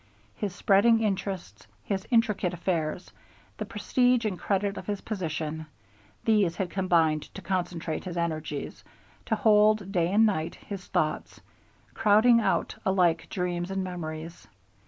His 0.35 0.55
spreading 0.55 1.01
interests, 1.03 1.67
his 1.83 2.07
intricate 2.09 2.55
affairs, 2.55 3.11
the 3.57 3.67
prestige 3.67 4.25
and 4.25 4.39
credit 4.39 4.75
of 4.75 4.87
his 4.87 5.01
position 5.01 5.67
these 6.25 6.55
had 6.55 6.71
combined 6.71 7.21
to 7.35 7.41
concentrate 7.43 8.05
his 8.05 8.17
energies, 8.17 8.83
to 9.27 9.35
hold, 9.35 9.91
day 9.91 10.11
and 10.11 10.25
night, 10.25 10.55
his 10.55 10.87
thoughts, 10.87 11.39
crowding 11.93 12.39
out 12.41 12.73
alike 12.83 13.27
dreams 13.29 13.69
and 13.69 13.83
memories. 13.83 14.47